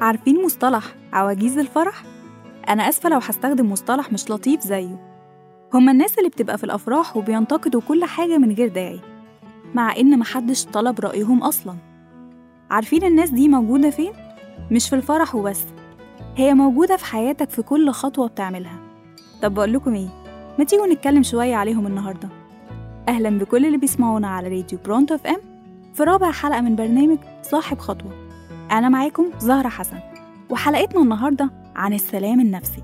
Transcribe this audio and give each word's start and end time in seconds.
عارفين 0.00 0.44
مصطلح 0.44 0.84
عواجيز 1.12 1.58
الفرح؟ 1.58 2.02
أنا 2.68 2.88
آسفة 2.88 3.08
لو 3.08 3.18
هستخدم 3.18 3.72
مصطلح 3.72 4.12
مش 4.12 4.30
لطيف 4.30 4.60
زيه 4.60 5.10
هما 5.74 5.92
الناس 5.92 6.18
اللي 6.18 6.28
بتبقى 6.28 6.58
في 6.58 6.64
الأفراح 6.64 7.16
وبينتقدوا 7.16 7.80
كل 7.88 8.04
حاجة 8.04 8.38
من 8.38 8.52
غير 8.52 8.68
داعي 8.68 9.00
مع 9.74 9.96
إن 9.96 10.18
محدش 10.18 10.64
طلب 10.64 11.00
رأيهم 11.00 11.42
أصلا 11.42 11.76
عارفين 12.70 13.04
الناس 13.04 13.30
دي 13.30 13.48
موجودة 13.48 13.90
فين؟ 13.90 14.12
مش 14.70 14.88
في 14.88 14.96
الفرح 14.96 15.34
وبس 15.34 15.64
هي 16.36 16.54
موجودة 16.54 16.96
في 16.96 17.04
حياتك 17.04 17.50
في 17.50 17.62
كل 17.62 17.90
خطوة 17.90 18.28
بتعملها 18.28 18.78
طب 19.42 19.54
بقول 19.54 19.72
لكم 19.72 19.94
إيه؟ 19.94 20.08
ما 20.58 20.64
تيجوا 20.64 20.86
نتكلم 20.86 21.22
شوية 21.22 21.56
عليهم 21.56 21.86
النهاردة 21.86 22.28
أهلا 23.08 23.30
بكل 23.38 23.66
اللي 23.66 23.78
بيسمعونا 23.78 24.28
على 24.28 24.48
راديو 24.48 24.78
برونتو 24.84 25.14
إف 25.14 25.26
إم 25.26 25.40
في 25.94 26.02
رابع 26.02 26.30
حلقة 26.30 26.60
من 26.60 26.76
برنامج 26.76 27.18
صاحب 27.42 27.78
خطوة 27.78 28.29
أنا 28.70 28.88
معاكم 28.88 29.26
زهرة 29.38 29.68
حسن 29.68 29.98
وحلقتنا 30.50 31.02
النهاردة 31.02 31.50
عن 31.76 31.92
السلام 31.92 32.40
النفسي. 32.40 32.82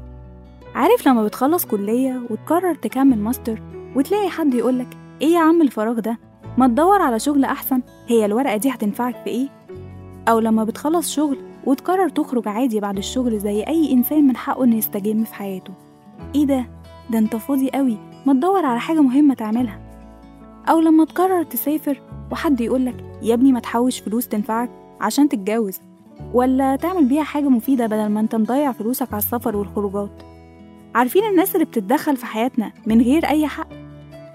عارف 0.74 1.08
لما 1.08 1.24
بتخلص 1.24 1.64
كلية 1.64 2.22
وتقرر 2.30 2.74
تكمل 2.74 3.18
ماستر 3.18 3.62
وتلاقي 3.96 4.28
حد 4.30 4.54
يقولك 4.54 4.96
إيه 5.22 5.28
يا 5.28 5.40
عم 5.40 5.62
الفراغ 5.62 6.00
ده؟ 6.00 6.18
ما 6.58 6.66
تدور 6.66 7.02
على 7.02 7.18
شغل 7.18 7.44
أحسن 7.44 7.82
هي 8.06 8.24
الورقة 8.24 8.56
دي 8.56 8.70
هتنفعك 8.70 9.14
في 9.24 9.30
إيه؟ 9.30 9.48
أو 10.28 10.38
لما 10.38 10.64
بتخلص 10.64 11.12
شغل 11.14 11.38
وتقرر 11.64 12.08
تخرج 12.08 12.48
عادي 12.48 12.80
بعد 12.80 12.96
الشغل 12.98 13.38
زي 13.38 13.62
أي 13.62 13.92
إنسان 13.92 14.26
من 14.26 14.36
حقه 14.36 14.64
إنه 14.64 14.76
يستجم 14.76 15.24
في 15.24 15.34
حياته. 15.34 15.72
إيه 16.34 16.44
ده؟ 16.46 16.66
ده 17.10 17.18
أنت 17.18 17.36
فاضي 17.36 17.70
قوي 17.70 17.96
ما 18.26 18.32
تدور 18.32 18.66
على 18.66 18.80
حاجة 18.80 19.00
مهمة 19.00 19.34
تعملها. 19.34 19.80
أو 20.68 20.80
لما 20.80 21.04
تقرر 21.04 21.42
تسافر 21.42 22.00
وحد 22.32 22.60
يقولك 22.60 23.04
يا 23.22 23.34
ابني 23.34 23.52
ما 23.52 23.60
تحوش 23.60 23.98
فلوس 24.00 24.28
تنفعك. 24.28 24.70
عشان 25.00 25.28
تتجوز 25.28 25.80
ولا 26.34 26.76
تعمل 26.76 27.04
بيها 27.04 27.22
حاجة 27.22 27.48
مفيدة 27.48 27.86
بدل 27.86 28.06
ما 28.08 28.20
انت 28.20 28.34
مضيع 28.34 28.72
فلوسك 28.72 29.08
على 29.12 29.18
السفر 29.18 29.56
والخروجات؟ 29.56 30.22
عارفين 30.94 31.24
الناس 31.24 31.54
اللي 31.54 31.66
بتتدخل 31.66 32.16
في 32.16 32.26
حياتنا 32.26 32.72
من 32.86 33.00
غير 33.00 33.26
أي 33.26 33.46
حق؟ 33.46 33.68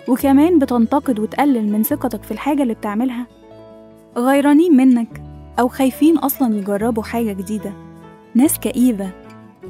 وكمان 0.07 0.59
بتنتقد 0.59 1.19
وتقلل 1.19 1.71
من 1.71 1.83
ثقتك 1.83 2.23
في 2.23 2.31
الحاجة 2.31 2.63
اللي 2.63 2.73
بتعملها؟ 2.73 3.27
غيرانين 4.17 4.77
منك 4.77 5.21
أو 5.59 5.67
خايفين 5.67 6.17
أصلا 6.17 6.57
يجربوا 6.57 7.03
حاجة 7.03 7.33
جديدة؟ 7.33 7.73
ناس 8.35 8.59
كئيبة 8.59 9.09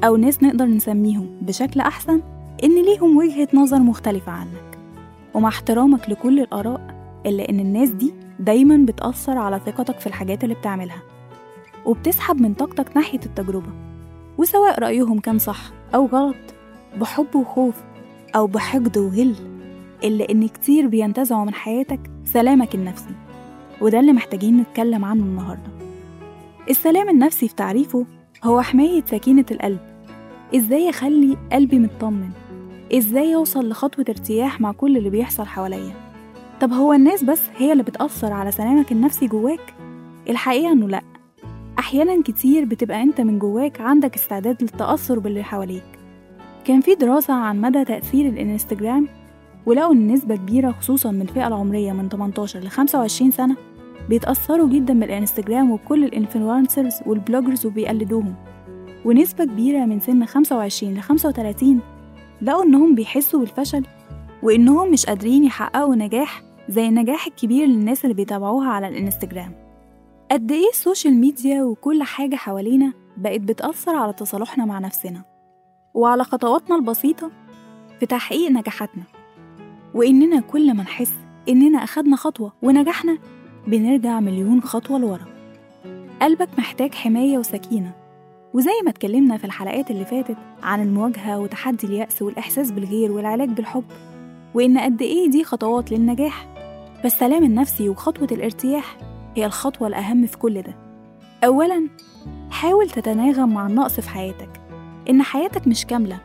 أو 0.04 0.16
ناس 0.16 0.42
نقدر 0.42 0.64
نسميهم 0.64 1.26
بشكل 1.42 1.80
أحسن 1.80 2.20
إن 2.64 2.82
ليهم 2.82 3.16
وجهة 3.16 3.48
نظر 3.54 3.78
مختلفة 3.78 4.32
عنك. 4.32 4.78
ومع 5.34 5.48
احترامك 5.48 6.10
لكل 6.10 6.40
الآراء 6.40 6.80
إلا 7.26 7.48
إن 7.50 7.60
الناس 7.60 7.90
دي 7.90 8.12
دايما 8.42 8.76
بتأثر 8.76 9.38
على 9.38 9.60
ثقتك 9.66 10.00
في 10.00 10.06
الحاجات 10.06 10.44
اللي 10.44 10.54
بتعملها 10.54 11.02
وبتسحب 11.86 12.40
من 12.40 12.54
طاقتك 12.54 12.96
ناحية 12.96 13.20
التجربة 13.26 13.72
وسواء 14.38 14.80
رأيهم 14.80 15.20
كان 15.20 15.38
صح 15.38 15.60
أو 15.94 16.06
غلط 16.06 16.36
بحب 17.00 17.36
وخوف 17.36 17.74
أو 18.36 18.46
بحقد 18.46 18.98
وغل 18.98 19.34
إلا 20.04 20.30
إن 20.30 20.48
كتير 20.48 20.86
بينتزعوا 20.86 21.44
من 21.44 21.54
حياتك 21.54 22.00
سلامك 22.24 22.74
النفسي 22.74 23.14
وده 23.80 24.00
اللي 24.00 24.12
محتاجين 24.12 24.56
نتكلم 24.56 25.04
عنه 25.04 25.22
النهاردة. 25.22 25.70
السلام 26.70 27.08
النفسي 27.08 27.48
في 27.48 27.54
تعريفه 27.54 28.06
هو 28.44 28.60
حماية 28.60 29.02
سكينة 29.06 29.44
القلب. 29.50 29.78
إزاي 30.56 30.90
أخلي 30.90 31.36
قلبي 31.52 31.78
مطمن؟ 31.78 32.30
إزاي 32.94 33.34
أوصل 33.34 33.68
لخطوة 33.68 34.04
ارتياح 34.08 34.60
مع 34.60 34.72
كل 34.72 34.96
اللي 34.96 35.10
بيحصل 35.10 35.46
حواليا؟ 35.46 36.11
طب 36.62 36.72
هو 36.72 36.92
الناس 36.92 37.24
بس 37.24 37.42
هي 37.56 37.72
اللي 37.72 37.82
بتأثر 37.82 38.32
على 38.32 38.50
سلامك 38.50 38.92
النفسي 38.92 39.26
جواك؟ 39.26 39.74
الحقيقة 40.28 40.72
إنه 40.72 40.88
لأ. 40.88 41.02
أحيانا 41.78 42.22
كتير 42.22 42.64
بتبقى 42.64 43.02
أنت 43.02 43.20
من 43.20 43.38
جواك 43.38 43.80
عندك 43.80 44.14
استعداد 44.14 44.62
للتأثر 44.62 45.18
باللي 45.18 45.42
حواليك. 45.42 45.84
كان 46.64 46.80
في 46.80 46.94
دراسة 46.94 47.34
عن 47.34 47.60
مدى 47.60 47.84
تأثير 47.84 48.28
الإنستجرام 48.28 49.08
ولقوا 49.66 49.92
إن 49.92 50.12
نسبة 50.12 50.36
كبيرة 50.36 50.70
خصوصا 50.70 51.10
من 51.10 51.22
الفئة 51.22 51.46
العمرية 51.46 51.92
من 51.92 52.08
18 52.08 52.60
ل 52.60 52.68
25 52.68 53.30
سنة 53.30 53.56
بيتأثروا 54.08 54.68
جدا 54.68 55.00
بالإنستجرام 55.00 55.70
وبكل 55.70 56.04
ال 56.04 56.11
influencers 56.11 56.94
وال 57.06 57.18
bloggers 57.18 57.66
وبيقلدوهم. 57.66 58.34
ونسبة 59.04 59.44
كبيرة 59.44 59.84
من 59.84 60.00
سن 60.00 60.24
25 60.24 60.94
ل 60.94 61.00
35 61.00 61.80
لقوا 62.42 62.64
إنهم 62.64 62.94
بيحسوا 62.94 63.40
بالفشل 63.40 63.84
وإنهم 64.42 64.90
مش 64.90 65.06
قادرين 65.06 65.44
يحققوا 65.44 65.94
نجاح 65.94 66.51
زي 66.72 66.88
النجاح 66.88 67.26
الكبير 67.26 67.66
للناس 67.66 68.04
اللي 68.04 68.14
بيتابعوها 68.14 68.68
على 68.68 68.88
الانستجرام. 68.88 69.52
قد 70.30 70.52
إيه 70.52 70.68
ال 70.68 70.75
social 70.75 71.14
media 71.14 71.62
وكل 71.62 72.02
حاجة 72.02 72.36
حوالينا 72.36 72.92
بقت 73.16 73.40
بتأثر 73.40 73.96
على 73.96 74.12
تصالحنا 74.12 74.64
مع 74.64 74.78
نفسنا 74.78 75.22
وعلى 75.94 76.24
خطواتنا 76.24 76.76
البسيطة 76.76 77.30
في 78.00 78.06
تحقيق 78.06 78.50
نجاحاتنا. 78.50 79.02
وإننا 79.94 80.40
كل 80.40 80.74
ما 80.74 80.82
نحس 80.82 81.12
إننا 81.48 81.78
أخدنا 81.84 82.16
خطوة 82.16 82.52
ونجحنا 82.62 83.18
بنرجع 83.66 84.20
مليون 84.20 84.62
خطوة 84.62 84.98
لورا. 84.98 85.26
قلبك 86.22 86.48
محتاج 86.58 86.94
حماية 86.94 87.38
وسكينة. 87.38 87.92
وزي 88.54 88.80
ما 88.84 88.90
اتكلمنا 88.90 89.36
في 89.36 89.44
الحلقات 89.44 89.90
اللي 89.90 90.04
فاتت 90.04 90.36
عن 90.62 90.82
المواجهة 90.82 91.38
وتحدي 91.38 91.86
اليأس 91.86 92.22
والإحساس 92.22 92.70
بالغير 92.70 93.12
والعلاج 93.12 93.48
بالحب 93.48 93.84
وإن 94.54 94.78
قد 94.78 95.02
إيه 95.02 95.30
دي 95.30 95.44
خطوات 95.44 95.92
للنجاح. 95.92 96.51
فالسلام 97.02 97.44
النفسي 97.44 97.88
وخطوة 97.88 98.28
الارتياح 98.32 98.96
هي 99.36 99.46
الخطوة 99.46 99.88
الأهم 99.88 100.26
في 100.26 100.38
كل 100.38 100.62
ده. 100.62 100.74
أولا 101.44 101.88
حاول 102.50 102.90
تتناغم 102.90 103.54
مع 103.54 103.66
النقص 103.66 104.00
في 104.00 104.08
حياتك. 104.10 104.60
إن 105.10 105.22
حياتك 105.22 105.68
مش 105.68 105.86
كاملة 105.86 106.18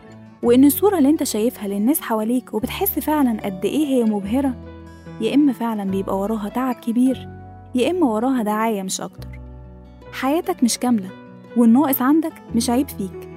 وإن 0.43 0.65
الصورة 0.65 0.97
اللي 0.97 1.09
أنت 1.09 1.23
شايفها 1.23 1.67
للناس 1.67 2.01
حواليك 2.01 2.53
وبتحس 2.53 2.99
فعلا 2.99 3.37
قد 3.45 3.65
إيه 3.65 3.85
هي 3.87 4.03
مبهرة 4.03 4.55
يا 5.21 5.35
إما 5.35 5.53
فعلا 5.53 5.83
بيبقى 5.83 6.17
وراها 6.19 6.49
تعب 6.49 6.75
كبير 6.75 7.29
يا 7.75 7.91
إما 7.91 8.05
وراها 8.07 8.43
دعاية 8.43 8.83
مش 8.83 9.01
أكتر. 9.01 9.39
حياتك 10.13 10.63
مش 10.63 10.77
كاملة 10.77 11.09
والناقص 11.57 12.01
عندك 12.01 12.33
مش 12.55 12.69
عيب 12.69 12.87
فيك. 12.89 13.29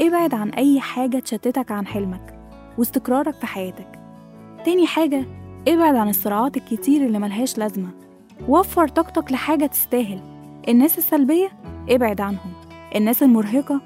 ابعد 0.00 0.34
عن 0.34 0.48
أي 0.50 0.80
حاجة 0.80 1.18
تشتتك 1.18 1.72
عن 1.72 1.86
حلمك 1.86 2.34
واستقرارك 2.78 3.34
في 3.34 3.46
حياتك. 3.46 3.98
تاني 4.64 4.86
حاجة 4.86 5.24
ابعد 5.68 5.94
عن 5.96 6.08
الصراعات 6.08 6.56
الكتير 6.56 7.06
اللي 7.06 7.18
ملهاش 7.18 7.58
لازمة. 7.58 7.88
وفر 8.48 8.88
طاقتك 8.88 9.32
لحاجة 9.32 9.66
تستاهل. 9.66 10.20
الناس 10.68 10.98
السلبية 10.98 11.48
ابعد 11.90 12.20
عنهم. 12.20 12.52
الناس 12.94 13.22
المرهقة 13.22 13.80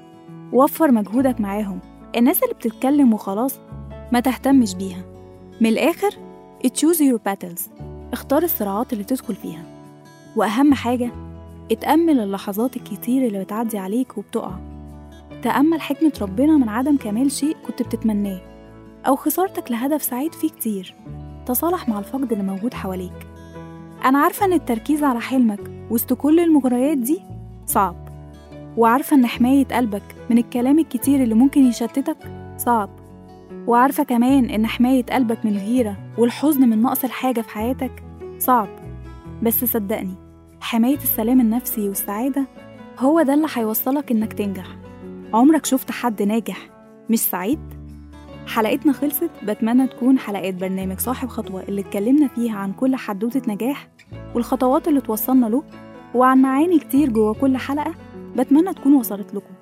وفر 0.53 0.91
مجهودك 0.91 1.41
معاهم. 1.41 1.79
الناس 2.15 2.43
اللي 2.43 2.53
بتتكلم 2.53 3.13
وخلاص 3.13 3.59
ما 4.11 4.19
تهتمش 4.19 4.75
بيها. 4.75 5.03
من 5.61 5.67
الآخر 5.67 6.11
choose 6.67 6.97
your 6.97 7.19
battles. 7.29 7.61
اختار 8.13 8.43
الصراعات 8.43 8.93
اللي 8.93 9.03
تدخل 9.03 9.35
فيها. 9.35 9.63
وأهم 10.35 10.73
حاجة 10.73 11.11
اتأمل 11.71 12.19
اللحظات 12.19 12.77
الكتير 12.77 13.27
اللي 13.27 13.43
بتعدي 13.43 13.77
عليك 13.77 14.17
وبتقع. 14.17 14.51
تأمل 15.43 15.81
حكمة 15.81 16.11
ربنا 16.21 16.57
من 16.57 16.69
عدم 16.69 16.97
كمال 16.97 17.31
شيء 17.31 17.57
كنت 17.67 17.81
بتتمناه. 17.81 18.41
أو 19.07 19.15
خسارتك 19.15 19.71
لهدف 19.71 20.03
سعيد 20.03 20.33
فيه 20.33 20.49
كتير. 20.49 20.95
تصالح 21.47 21.89
مع 21.89 21.99
الفقد 21.99 22.31
اللي 22.31 22.43
موجود 22.43 22.73
حواليك. 22.73 23.27
أنا 24.05 24.19
عارفة 24.19 24.45
إن 24.45 24.53
التركيز 24.53 25.03
على 25.03 25.19
حلمك 25.19 25.59
وسط 25.91 26.13
كل 26.13 26.39
المغريات 26.39 26.97
دي 26.97 27.21
صعب 27.65 28.07
وعارفة 28.77 29.15
إن 29.15 29.25
حماية 29.25 29.65
قلبك 29.65 30.03
من 30.29 30.37
الكلام 30.37 30.79
الكتير 30.79 31.23
اللي 31.23 31.35
ممكن 31.35 31.61
يشتتك 31.61 32.17
صعب 32.57 32.89
وعارفة 33.67 34.03
كمان 34.03 34.45
إن 34.45 34.67
حماية 34.67 35.05
قلبك 35.05 35.45
من 35.45 35.51
الغيرة 35.51 35.97
والحزن 36.17 36.69
من 36.69 36.81
نقص 36.81 37.03
الحاجة 37.03 37.41
في 37.41 37.49
حياتك 37.49 38.03
صعب. 38.37 38.67
بس 39.43 39.65
صدقني 39.65 40.13
حماية 40.61 40.97
السلام 40.97 41.41
النفسي 41.41 41.87
والسعادة 41.87 42.47
هو 42.99 43.21
ده 43.21 43.33
اللي 43.33 43.47
هيوصلك 43.53 44.11
إنك 44.11 44.33
تنجح. 44.33 44.67
عمرك 45.33 45.65
شفت 45.65 45.91
حد 45.91 46.21
ناجح 46.23 46.69
مش 47.09 47.19
سعيد؟ 47.19 47.76
حلقتنا 48.47 48.93
خلصت 48.93 49.29
بتمنى 49.43 49.87
تكون 49.87 50.19
حلقات 50.19 50.53
برنامج 50.53 50.99
صاحب 50.99 51.27
خطوة 51.27 51.63
اللي 51.63 51.81
اتكلمنا 51.81 52.27
فيها 52.27 52.57
عن 52.57 52.73
كل 52.73 52.95
حدوتة 52.95 53.53
نجاح 53.53 53.87
والخطوات 54.35 54.87
اللي 54.87 55.01
توصلنا 55.01 55.45
له 55.45 55.63
وعن 56.15 56.37
معاني 56.41 56.79
كتير 56.79 57.09
جوه 57.09 57.33
كل 57.33 57.57
حلقة 57.57 57.95
بتمنى 58.35 58.73
تكون 58.73 58.93
وصلت 58.93 59.33
لكم. 59.33 59.53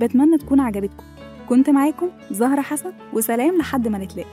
بتمنى 0.00 0.38
تكون 0.38 0.60
عجبتكم. 0.60 1.04
كنت 1.48 1.70
معاكم 1.70 2.08
زهرة 2.30 2.60
حسن 2.60 2.92
وسلام 3.12 3.58
لحد 3.58 3.88
ما 3.88 3.98
نتلاقى 3.98 4.28